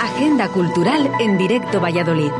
Agenda 0.00 0.48
Cultural 0.48 1.10
en 1.20 1.38
directo 1.38 1.80
Valladolid. 1.80 2.30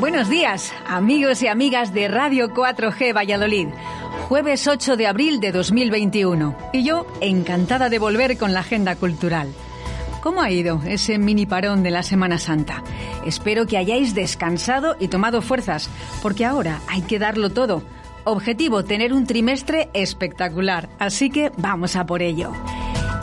Buenos 0.00 0.28
días, 0.28 0.72
amigos 0.86 1.42
y 1.42 1.48
amigas 1.48 1.92
de 1.92 2.08
Radio 2.08 2.54
4G 2.54 3.14
Valladolid. 3.14 3.68
Jueves 4.28 4.66
8 4.66 4.96
de 4.96 5.06
abril 5.06 5.40
de 5.40 5.52
2021. 5.52 6.56
Y 6.72 6.84
yo 6.84 7.06
encantada 7.20 7.88
de 7.88 7.98
volver 7.98 8.38
con 8.38 8.54
la 8.54 8.60
agenda 8.60 8.96
cultural. 8.96 9.48
¿Cómo 10.22 10.40
ha 10.40 10.50
ido 10.50 10.80
ese 10.86 11.18
mini 11.18 11.44
parón 11.44 11.82
de 11.82 11.90
la 11.90 12.02
Semana 12.02 12.38
Santa? 12.38 12.82
Espero 13.26 13.66
que 13.66 13.76
hayáis 13.76 14.14
descansado 14.14 14.96
y 14.98 15.08
tomado 15.08 15.42
fuerzas, 15.42 15.90
porque 16.22 16.44
ahora 16.44 16.80
hay 16.88 17.02
que 17.02 17.18
darlo 17.18 17.50
todo. 17.50 17.82
Objetivo, 18.24 18.84
tener 18.84 19.12
un 19.12 19.26
trimestre 19.26 19.90
espectacular, 19.92 20.88
así 20.98 21.28
que 21.28 21.52
vamos 21.58 21.94
a 21.94 22.06
por 22.06 22.22
ello. 22.22 22.52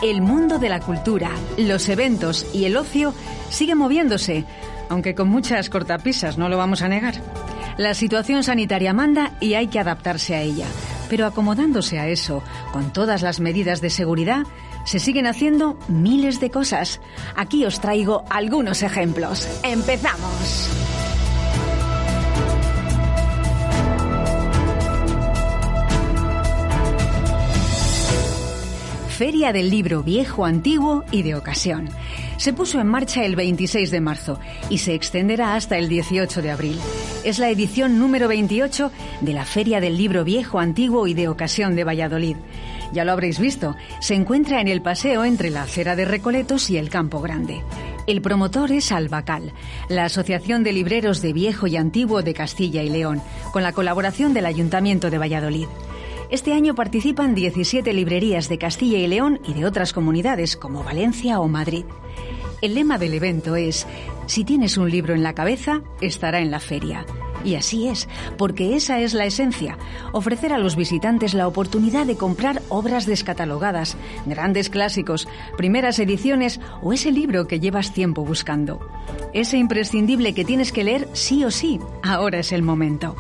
El 0.04 0.22
mundo 0.22 0.60
de 0.60 0.70
la 0.70 0.80
cultura, 0.80 1.32
los 1.58 1.90
eventos 1.90 2.46
y 2.54 2.66
el 2.66 2.78
ocio 2.78 3.14
sigue 3.50 3.74
moviéndose, 3.74 4.46
aunque 4.90 5.16
con 5.16 5.28
muchas 5.28 5.70
cortapisas, 5.70 6.38
no 6.38 6.50
lo 6.50 6.58
vamos 6.58 6.84
a 6.84 6.88
negar. 6.88 7.16
La 7.78 7.96
situación 7.96 8.44
sanitaria 8.44 8.94
manda 8.94 9.32
y 9.40 9.56
hay 9.56 9.68
que 9.68 9.80
adaptarse 9.80 10.36
a 10.36 10.42
ella. 10.42 10.68
Pero 11.10 11.26
acomodándose 11.26 12.00
a 12.00 12.08
eso, 12.08 12.44
con 12.72 12.94
todas 12.94 13.24
las 13.24 13.40
medidas 13.40 13.82
de 13.82 13.90
seguridad, 13.90 14.46
se 14.86 15.00
siguen 15.00 15.26
haciendo 15.26 15.78
miles 15.88 16.40
de 16.40 16.52
cosas. 16.52 17.02
Aquí 17.36 17.66
os 17.66 17.82
traigo 17.82 18.24
algunos 18.30 18.84
ejemplos. 18.84 19.48
¡Empezamos! 19.64 20.70
Feria 29.22 29.54
del 29.54 29.70
Libro 29.70 30.02
Viejo, 30.02 30.46
Antiguo 30.46 31.06
y 31.12 31.22
de 31.22 31.36
Ocasión. 31.36 31.90
Se 32.38 32.54
puso 32.54 32.80
en 32.80 32.88
marcha 32.88 33.24
el 33.24 33.36
26 33.36 33.92
de 33.92 34.02
marzo 34.02 34.40
y 34.68 34.80
se 34.80 34.96
extenderá 34.96 35.54
hasta 35.54 35.78
el 35.78 35.90
18 35.90 36.42
de 36.42 36.50
abril. 36.50 36.80
Es 37.24 37.38
la 37.38 37.50
edición 37.50 38.00
número 38.00 38.28
28 38.28 38.92
de 39.22 39.34
la 39.34 39.46
Feria 39.46 39.80
del 39.80 39.96
Libro 39.96 40.24
Viejo, 40.24 40.60
Antiguo 40.60 41.06
y 41.06 41.14
de 41.14 41.28
Ocasión 41.28 41.76
de 41.76 41.84
Valladolid. 41.84 42.36
Ya 42.94 43.06
lo 43.06 43.12
habréis 43.12 43.38
visto, 43.38 43.76
se 44.00 44.16
encuentra 44.16 44.60
en 44.60 44.68
el 44.68 44.82
paseo 44.82 45.24
entre 45.24 45.52
la 45.52 45.62
acera 45.62 45.96
de 45.96 46.06
Recoletos 46.06 46.72
y 46.72 46.78
el 46.78 46.90
Campo 46.90 47.22
Grande. 47.22 47.62
El 48.08 48.24
promotor 48.24 48.72
es 48.72 48.92
Albacal, 48.92 49.54
la 49.88 50.06
Asociación 50.06 50.64
de 50.64 50.74
Libreros 50.74 51.22
de 51.22 51.32
Viejo 51.32 51.68
y 51.68 51.78
Antiguo 51.78 52.24
de 52.24 52.34
Castilla 52.34 52.82
y 52.82 52.90
León, 52.90 53.22
con 53.54 53.62
la 53.62 53.72
colaboración 53.72 54.34
del 54.34 54.48
Ayuntamiento 54.48 55.12
de 55.12 55.20
Valladolid. 55.20 55.68
Este 56.32 56.54
año 56.54 56.76
participan 56.76 57.36
17 57.36 57.92
librerías 57.92 58.48
de 58.48 58.58
Castilla 58.58 58.98
y 59.00 59.06
León 59.06 59.42
y 59.46 59.54
de 59.54 59.66
otras 59.66 59.92
comunidades 59.92 60.56
como 60.56 60.82
Valencia 60.82 61.42
o 61.42 61.50
Madrid. 61.50 61.84
El 62.62 62.74
lema 62.74 62.98
del 62.98 63.16
evento 63.16 63.58
es, 63.58 63.86
si 64.28 64.46
tienes 64.46 64.78
un 64.78 64.90
libro 64.90 65.14
en 65.14 65.24
la 65.24 65.34
cabeza, 65.34 65.82
estará 66.00 66.40
en 66.40 66.50
la 66.50 66.62
feria. 66.62 67.06
Y 67.44 67.56
así 67.56 67.90
es, 67.90 68.08
porque 68.38 68.78
esa 68.78 69.02
es 69.02 69.14
la 69.14 69.26
esencia, 69.26 69.78
ofrecer 70.14 70.54
a 70.54 70.58
los 70.58 70.78
visitantes 70.78 71.34
la 71.34 71.50
oportunidad 71.50 72.06
de 72.06 72.16
comprar 72.16 72.62
obras 72.70 73.06
descatalogadas, 73.06 73.98
grandes 74.26 74.70
clásicos, 74.70 75.28
primeras 75.58 76.00
ediciones 76.00 76.62
o 76.82 76.94
ese 76.94 77.12
libro 77.12 77.46
que 77.46 77.60
llevas 77.60 77.94
tiempo 77.94 78.24
buscando. 78.24 78.80
Ese 79.34 79.58
imprescindible 79.58 80.34
que 80.34 80.46
tienes 80.46 80.72
que 80.72 80.86
leer 80.86 81.10
sí 81.12 81.44
o 81.44 81.52
sí, 81.52 81.80
ahora 82.04 82.40
es 82.40 82.54
el 82.54 82.62
momento. 82.62 83.18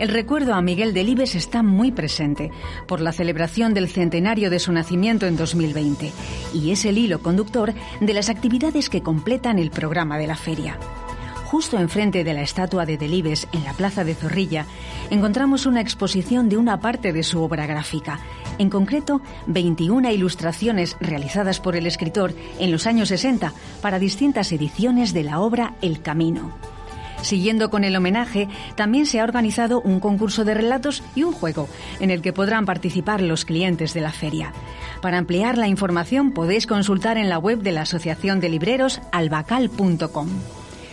El 0.00 0.08
recuerdo 0.08 0.54
a 0.54 0.62
Miguel 0.62 0.94
Delibes 0.94 1.34
está 1.34 1.62
muy 1.62 1.92
presente 1.92 2.50
por 2.86 3.02
la 3.02 3.12
celebración 3.12 3.74
del 3.74 3.90
centenario 3.90 4.48
de 4.48 4.58
su 4.58 4.72
nacimiento 4.72 5.26
en 5.26 5.36
2020 5.36 6.10
y 6.54 6.70
es 6.70 6.86
el 6.86 6.96
hilo 6.96 7.18
conductor 7.18 7.74
de 8.00 8.14
las 8.14 8.30
actividades 8.30 8.88
que 8.88 9.02
completan 9.02 9.58
el 9.58 9.70
programa 9.70 10.16
de 10.16 10.26
la 10.26 10.36
feria. 10.36 10.78
Justo 11.44 11.78
enfrente 11.78 12.24
de 12.24 12.32
la 12.32 12.40
estatua 12.40 12.86
de 12.86 12.96
Delibes, 12.96 13.46
en 13.52 13.62
la 13.62 13.74
plaza 13.74 14.02
de 14.02 14.14
Zorrilla, 14.14 14.64
encontramos 15.10 15.66
una 15.66 15.82
exposición 15.82 16.48
de 16.48 16.56
una 16.56 16.80
parte 16.80 17.12
de 17.12 17.22
su 17.22 17.42
obra 17.42 17.66
gráfica, 17.66 18.20
en 18.56 18.70
concreto 18.70 19.20
21 19.48 20.12
ilustraciones 20.12 20.96
realizadas 21.00 21.60
por 21.60 21.76
el 21.76 21.86
escritor 21.86 22.32
en 22.58 22.72
los 22.72 22.86
años 22.86 23.10
60 23.10 23.52
para 23.82 23.98
distintas 23.98 24.50
ediciones 24.50 25.12
de 25.12 25.24
la 25.24 25.40
obra 25.40 25.74
El 25.82 26.00
Camino. 26.00 26.54
Siguiendo 27.22 27.70
con 27.70 27.84
el 27.84 27.96
homenaje, 27.96 28.48
también 28.76 29.06
se 29.06 29.20
ha 29.20 29.24
organizado 29.24 29.80
un 29.80 30.00
concurso 30.00 30.44
de 30.44 30.54
relatos 30.54 31.02
y 31.14 31.22
un 31.22 31.32
juego 31.32 31.68
en 32.00 32.10
el 32.10 32.22
que 32.22 32.32
podrán 32.32 32.66
participar 32.66 33.20
los 33.20 33.44
clientes 33.44 33.94
de 33.94 34.00
la 34.00 34.12
feria. 34.12 34.52
Para 35.02 35.18
ampliar 35.18 35.58
la 35.58 35.68
información 35.68 36.32
podéis 36.32 36.66
consultar 36.66 37.18
en 37.18 37.28
la 37.28 37.38
web 37.38 37.60
de 37.60 37.72
la 37.72 37.82
Asociación 37.82 38.40
de 38.40 38.48
Libreros 38.48 39.00
albacal.com. 39.12 40.28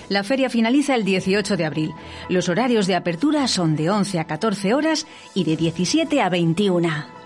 La 0.09 0.23
feria 0.23 0.49
finaliza 0.49 0.95
el 0.95 1.03
18 1.03 1.57
de 1.57 1.65
abril. 1.65 1.93
Los 2.29 2.47
horarios 2.47 2.87
de 2.87 2.95
apertura 2.95 3.47
son 3.47 3.75
de 3.75 3.89
11 3.89 4.19
a 4.19 4.23
14 4.25 4.73
horas 4.73 5.05
y 5.33 5.43
de 5.43 5.57
17 5.57 6.21
a 6.21 6.29
21. 6.29 7.16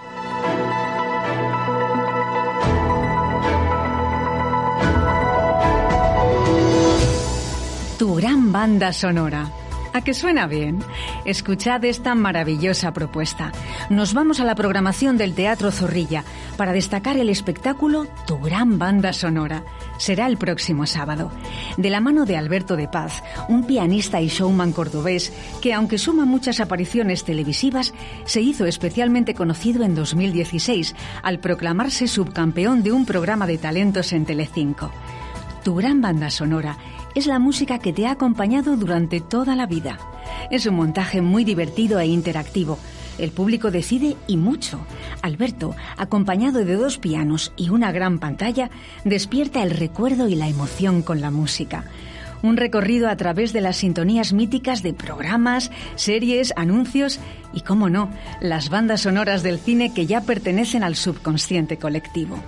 Tu 8.02 8.16
gran 8.16 8.52
banda 8.52 8.94
sonora. 8.94 9.52
¿A 9.94 10.02
que 10.02 10.16
suena 10.16 10.48
bien? 10.48 10.80
Escuchad 11.24 11.86
esta 11.86 12.16
maravillosa 12.16 12.94
propuesta. 12.94 13.52
Nos 13.92 14.16
vamos 14.16 14.40
a 14.40 14.44
la 14.44 14.56
programación 14.56 15.18
del 15.18 15.36
Teatro 15.36 15.72
Zorrilla 15.72 16.24
para 16.58 16.74
destacar 16.74 17.18
el 17.18 17.30
espectáculo 17.30 18.08
Tu 18.26 18.40
Gran 18.40 18.80
Banda 18.80 19.14
Sonora. 19.14 19.64
Será 20.00 20.26
el 20.26 20.38
próximo 20.38 20.88
sábado. 20.88 21.32
De 21.78 21.92
la 21.92 22.02
mano 22.02 22.26
de 22.26 22.38
Alberto 22.38 22.76
de 22.76 22.88
Paz, 22.88 23.22
un 23.50 23.68
pianista 23.68 24.20
y 24.20 24.30
showman 24.30 24.72
cordobés 24.72 25.32
que, 25.62 25.72
aunque 25.72 26.00
suma 26.00 26.26
muchas 26.26 26.60
apariciones 26.60 27.24
televisivas, 27.24 27.94
se 28.26 28.42
hizo 28.42 28.66
especialmente 28.66 29.36
conocido 29.36 29.84
en 29.84 29.94
2016 29.94 30.96
al 31.22 31.38
proclamarse 31.38 32.08
subcampeón 32.08 32.82
de 32.82 32.94
un 32.94 33.06
programa 33.06 33.46
de 33.46 33.60
talentos 33.60 34.12
en 34.12 34.26
Telecinco. 34.26 34.90
Tu 35.64 35.76
gran 35.76 36.02
banda 36.02 36.32
sonora 36.32 36.76
es 37.16 37.28
la 37.28 37.40
música 37.40 37.80
que 37.80 37.94
te 37.94 38.08
ha 38.08 38.12
acompañado 38.12 38.78
durante 38.78 39.22
toda 39.22 39.56
la 39.56 39.66
vida. 39.66 40.00
Es 40.50 40.66
un 40.66 40.76
montaje 40.76 41.22
muy 41.22 41.44
divertido 41.44 42.00
e 42.00 42.08
interactivo. 42.08 42.78
El 43.18 43.32
público 43.32 43.72
decide 43.72 44.16
y 44.28 44.38
mucho. 44.38 44.80
Alberto, 45.22 45.76
acompañado 45.98 46.64
de 46.66 46.76
dos 46.76 46.98
pianos 46.98 47.54
y 47.58 47.70
una 47.70 47.92
gran 47.92 48.20
pantalla, 48.20 48.70
despierta 49.04 49.62
el 49.64 49.72
recuerdo 49.72 50.28
y 50.28 50.36
la 50.36 50.48
emoción 50.48 51.02
con 51.02 51.22
la 51.22 51.32
música. 51.32 51.86
Un 52.42 52.58
recorrido 52.58 53.08
a 53.08 53.16
través 53.18 53.54
de 53.54 53.62
las 53.62 53.78
sintonías 53.78 54.34
míticas 54.34 54.82
de 54.82 54.94
programas, 54.94 55.70
series, 55.96 56.54
anuncios 56.56 57.20
y, 57.54 57.62
cómo 57.62 57.90
no, 57.90 58.10
las 58.40 58.70
bandas 58.70 59.02
sonoras 59.02 59.44
del 59.44 59.60
cine 59.60 59.94
que 59.94 60.08
ya 60.08 60.22
pertenecen 60.22 60.84
al 60.84 60.96
subconsciente 60.96 61.78
colectivo. 61.78 62.40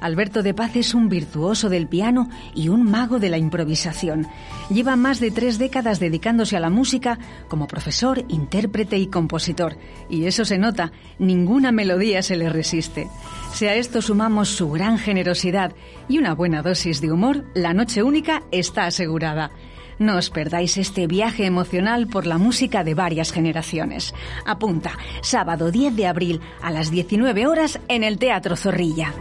Alberto 0.00 0.42
de 0.42 0.54
Paz 0.54 0.76
es 0.76 0.94
un 0.94 1.08
virtuoso 1.08 1.68
del 1.68 1.88
piano 1.88 2.28
y 2.54 2.68
un 2.68 2.84
mago 2.84 3.18
de 3.18 3.28
la 3.28 3.38
improvisación. 3.38 4.26
Lleva 4.70 4.96
más 4.96 5.20
de 5.20 5.30
tres 5.30 5.58
décadas 5.58 6.00
dedicándose 6.00 6.56
a 6.56 6.60
la 6.60 6.70
música 6.70 7.18
como 7.48 7.66
profesor, 7.66 8.24
intérprete 8.28 8.98
y 8.98 9.08
compositor. 9.08 9.76
Y 10.08 10.26
eso 10.26 10.44
se 10.44 10.58
nota, 10.58 10.92
ninguna 11.18 11.72
melodía 11.72 12.22
se 12.22 12.36
le 12.36 12.48
resiste. 12.48 13.08
Si 13.52 13.66
a 13.66 13.74
esto 13.74 14.02
sumamos 14.02 14.48
su 14.48 14.70
gran 14.70 14.98
generosidad 14.98 15.72
y 16.08 16.18
una 16.18 16.34
buena 16.34 16.62
dosis 16.62 17.00
de 17.00 17.10
humor, 17.10 17.44
la 17.54 17.74
noche 17.74 18.02
única 18.02 18.42
está 18.50 18.86
asegurada. 18.86 19.50
No 19.98 20.16
os 20.16 20.30
perdáis 20.30 20.76
este 20.76 21.06
viaje 21.08 21.44
emocional 21.44 22.06
por 22.06 22.26
la 22.26 22.38
música 22.38 22.84
de 22.84 22.94
varias 22.94 23.32
generaciones. 23.32 24.14
Apunta, 24.46 24.92
sábado 25.22 25.72
10 25.72 25.96
de 25.96 26.06
abril 26.06 26.40
a 26.62 26.70
las 26.70 26.90
19 26.90 27.46
horas 27.46 27.80
en 27.88 28.04
el 28.04 28.18
Teatro 28.18 28.54
Zorrilla. 28.54 29.12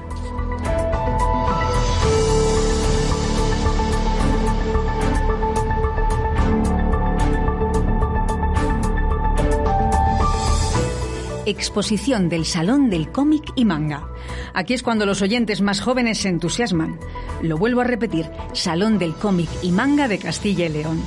Exposición 11.49 12.29
del 12.29 12.45
Salón 12.45 12.89
del 12.89 13.11
Cómic 13.11 13.51
y 13.55 13.65
Manga. 13.65 14.07
Aquí 14.53 14.73
es 14.73 14.83
cuando 14.83 15.05
los 15.05 15.21
oyentes 15.21 15.61
más 15.61 15.79
jóvenes 15.79 16.19
se 16.19 16.29
entusiasman. 16.29 16.99
Lo 17.41 17.57
vuelvo 17.57 17.81
a 17.81 17.85
repetir, 17.85 18.29
Salón 18.53 18.99
del 18.99 19.13
Cómic 19.13 19.49
y 19.61 19.71
Manga 19.71 20.07
de 20.07 20.19
Castilla 20.19 20.65
y 20.65 20.69
León. 20.69 21.01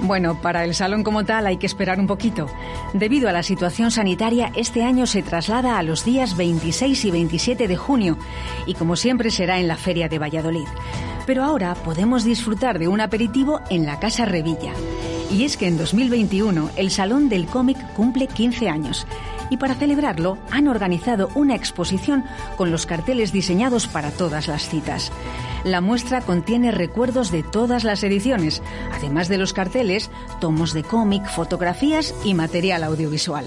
Bueno, 0.00 0.40
para 0.40 0.64
el 0.64 0.74
salón 0.74 1.04
como 1.04 1.24
tal 1.24 1.46
hay 1.46 1.56
que 1.56 1.66
esperar 1.66 2.00
un 2.00 2.06
poquito. 2.06 2.46
Debido 2.92 3.28
a 3.28 3.32
la 3.32 3.42
situación 3.42 3.90
sanitaria, 3.90 4.52
este 4.56 4.82
año 4.82 5.06
se 5.06 5.22
traslada 5.22 5.78
a 5.78 5.82
los 5.82 6.04
días 6.04 6.36
26 6.36 7.04
y 7.04 7.10
27 7.10 7.68
de 7.68 7.76
junio 7.76 8.18
y 8.66 8.74
como 8.74 8.96
siempre 8.96 9.30
será 9.30 9.60
en 9.60 9.68
la 9.68 9.76
Feria 9.76 10.08
de 10.08 10.18
Valladolid. 10.18 10.66
Pero 11.26 11.44
ahora 11.44 11.74
podemos 11.74 12.24
disfrutar 12.24 12.78
de 12.78 12.88
un 12.88 13.00
aperitivo 13.00 13.60
en 13.70 13.86
la 13.86 13.98
Casa 13.98 14.24
Revilla. 14.24 14.72
Y 15.30 15.44
es 15.44 15.56
que 15.56 15.68
en 15.68 15.78
2021 15.78 16.70
el 16.76 16.90
Salón 16.90 17.28
del 17.28 17.46
Cómic 17.46 17.78
cumple 17.94 18.26
15 18.26 18.68
años 18.68 19.06
y 19.50 19.56
para 19.56 19.74
celebrarlo 19.74 20.38
han 20.50 20.68
organizado 20.68 21.28
una 21.34 21.54
exposición 21.54 22.24
con 22.56 22.70
los 22.70 22.86
carteles 22.86 23.32
diseñados 23.32 23.86
para 23.86 24.10
todas 24.10 24.48
las 24.48 24.68
citas. 24.68 25.12
La 25.64 25.80
muestra 25.80 26.20
contiene 26.20 26.70
recuerdos 26.70 27.30
de 27.30 27.42
todas 27.42 27.84
las 27.84 28.04
ediciones, 28.04 28.62
además 28.92 29.28
de 29.28 29.38
los 29.38 29.54
carteles, 29.54 30.10
tomos 30.40 30.74
de 30.74 30.82
cómic, 30.82 31.26
fotografías 31.26 32.14
y 32.22 32.34
material 32.34 32.84
audiovisual. 32.84 33.46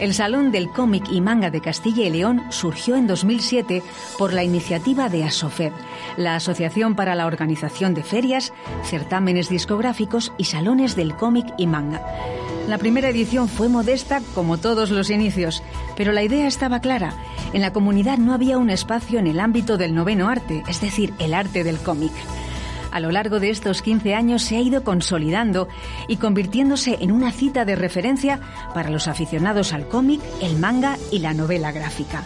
El 0.00 0.14
Salón 0.14 0.50
del 0.50 0.70
Cómic 0.70 1.04
y 1.10 1.20
Manga 1.20 1.50
de 1.50 1.60
Castilla 1.60 2.04
y 2.04 2.10
León 2.10 2.42
surgió 2.48 2.96
en 2.96 3.06
2007 3.06 3.82
por 4.16 4.32
la 4.32 4.42
iniciativa 4.42 5.10
de 5.10 5.24
ASOFED, 5.24 5.72
la 6.16 6.36
Asociación 6.36 6.94
para 6.94 7.14
la 7.14 7.26
Organización 7.26 7.92
de 7.92 8.02
Ferias, 8.02 8.54
Certámenes 8.84 9.50
Discográficos 9.50 10.32
y 10.38 10.44
Salones 10.44 10.96
del 10.96 11.14
Cómic 11.14 11.52
y 11.58 11.66
Manga. 11.66 12.02
La 12.68 12.78
primera 12.78 13.08
edición 13.08 13.48
fue 13.48 13.68
modesta 13.68 14.20
como 14.34 14.58
todos 14.58 14.90
los 14.90 15.10
inicios, 15.10 15.62
pero 15.96 16.12
la 16.12 16.22
idea 16.22 16.46
estaba 16.46 16.80
clara. 16.80 17.14
En 17.52 17.60
la 17.60 17.72
comunidad 17.72 18.18
no 18.18 18.32
había 18.32 18.56
un 18.56 18.70
espacio 18.70 19.18
en 19.18 19.26
el 19.26 19.40
ámbito 19.40 19.76
del 19.76 19.94
noveno 19.94 20.28
arte, 20.28 20.62
es 20.68 20.80
decir, 20.80 21.12
el 21.18 21.34
arte 21.34 21.64
del 21.64 21.78
cómic. 21.78 22.12
A 22.92 23.00
lo 23.00 23.10
largo 23.10 23.40
de 23.40 23.50
estos 23.50 23.82
15 23.82 24.14
años 24.14 24.42
se 24.42 24.56
ha 24.56 24.60
ido 24.60 24.84
consolidando 24.84 25.68
y 26.08 26.16
convirtiéndose 26.16 26.98
en 27.00 27.10
una 27.10 27.32
cita 27.32 27.64
de 27.64 27.74
referencia 27.74 28.40
para 28.74 28.90
los 28.90 29.08
aficionados 29.08 29.72
al 29.72 29.88
cómic, 29.88 30.20
el 30.40 30.58
manga 30.58 30.98
y 31.10 31.18
la 31.18 31.34
novela 31.34 31.72
gráfica 31.72 32.22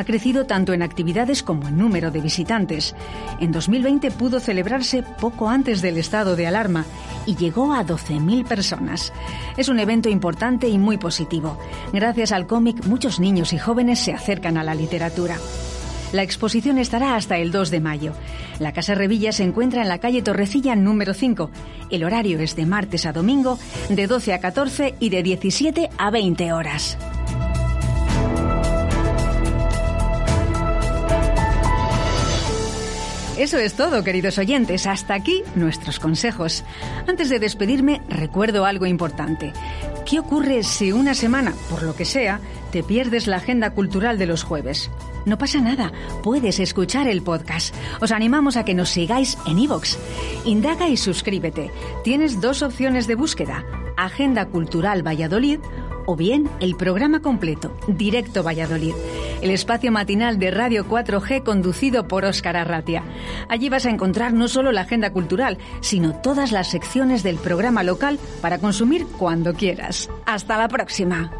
ha 0.00 0.04
crecido 0.04 0.46
tanto 0.46 0.72
en 0.72 0.82
actividades 0.82 1.42
como 1.42 1.68
en 1.68 1.76
número 1.76 2.10
de 2.10 2.22
visitantes. 2.22 2.94
En 3.38 3.52
2020 3.52 4.10
pudo 4.12 4.40
celebrarse 4.40 5.02
poco 5.02 5.50
antes 5.50 5.82
del 5.82 5.98
estado 5.98 6.36
de 6.36 6.46
alarma 6.46 6.86
y 7.26 7.36
llegó 7.36 7.74
a 7.74 7.84
12.000 7.84 8.46
personas. 8.46 9.12
Es 9.58 9.68
un 9.68 9.78
evento 9.78 10.08
importante 10.08 10.68
y 10.68 10.78
muy 10.78 10.96
positivo. 10.96 11.58
Gracias 11.92 12.32
al 12.32 12.46
cómic, 12.46 12.86
muchos 12.86 13.20
niños 13.20 13.52
y 13.52 13.58
jóvenes 13.58 13.98
se 13.98 14.14
acercan 14.14 14.56
a 14.56 14.64
la 14.64 14.74
literatura. 14.74 15.36
La 16.12 16.22
exposición 16.22 16.78
estará 16.78 17.14
hasta 17.14 17.36
el 17.36 17.52
2 17.52 17.70
de 17.70 17.80
mayo. 17.80 18.14
La 18.58 18.72
Casa 18.72 18.94
Revilla 18.94 19.32
se 19.32 19.44
encuentra 19.44 19.82
en 19.82 19.88
la 19.88 19.98
calle 19.98 20.22
Torrecilla 20.22 20.74
número 20.76 21.12
5. 21.12 21.50
El 21.90 22.04
horario 22.04 22.40
es 22.40 22.56
de 22.56 22.64
martes 22.64 23.04
a 23.04 23.12
domingo, 23.12 23.58
de 23.90 24.06
12 24.06 24.32
a 24.32 24.40
14 24.40 24.94
y 24.98 25.10
de 25.10 25.22
17 25.22 25.90
a 25.98 26.10
20 26.10 26.52
horas. 26.54 26.96
Eso 33.40 33.56
es 33.56 33.72
todo, 33.72 34.04
queridos 34.04 34.36
oyentes. 34.36 34.86
Hasta 34.86 35.14
aquí 35.14 35.42
nuestros 35.54 35.98
consejos. 35.98 36.62
Antes 37.08 37.30
de 37.30 37.38
despedirme, 37.38 38.02
recuerdo 38.06 38.66
algo 38.66 38.84
importante. 38.84 39.54
¿Qué 40.04 40.20
ocurre 40.20 40.62
si 40.62 40.92
una 40.92 41.14
semana, 41.14 41.54
por 41.70 41.82
lo 41.82 41.96
que 41.96 42.04
sea, 42.04 42.38
te 42.70 42.82
pierdes 42.82 43.26
la 43.26 43.38
agenda 43.38 43.70
cultural 43.70 44.18
de 44.18 44.26
los 44.26 44.42
jueves? 44.42 44.90
No 45.24 45.38
pasa 45.38 45.58
nada, 45.58 45.90
puedes 46.22 46.60
escuchar 46.60 47.08
el 47.08 47.22
podcast. 47.22 47.74
Os 48.02 48.12
animamos 48.12 48.58
a 48.58 48.66
que 48.66 48.74
nos 48.74 48.90
sigáis 48.90 49.38
en 49.46 49.58
iVoox. 49.58 49.96
Indaga 50.44 50.90
y 50.90 50.98
suscríbete. 50.98 51.70
Tienes 52.04 52.42
dos 52.42 52.60
opciones 52.60 53.06
de 53.06 53.14
búsqueda. 53.14 53.64
Agenda 53.96 54.48
Cultural 54.48 55.06
Valladolid 55.06 55.60
o 56.10 56.16
bien 56.16 56.50
el 56.58 56.74
programa 56.74 57.22
completo, 57.22 57.72
Directo 57.86 58.42
Valladolid, 58.42 58.94
el 59.42 59.50
espacio 59.50 59.92
matinal 59.92 60.40
de 60.40 60.50
Radio 60.50 60.84
4G 60.84 61.44
conducido 61.44 62.08
por 62.08 62.24
Óscar 62.24 62.56
Arratia. 62.56 63.04
Allí 63.48 63.68
vas 63.68 63.86
a 63.86 63.90
encontrar 63.90 64.32
no 64.32 64.48
solo 64.48 64.72
la 64.72 64.80
agenda 64.80 65.12
cultural, 65.12 65.58
sino 65.80 66.20
todas 66.20 66.50
las 66.50 66.68
secciones 66.68 67.22
del 67.22 67.36
programa 67.36 67.84
local 67.84 68.18
para 68.42 68.58
consumir 68.58 69.06
cuando 69.18 69.54
quieras. 69.54 70.10
Hasta 70.26 70.58
la 70.58 70.66
próxima. 70.66 71.30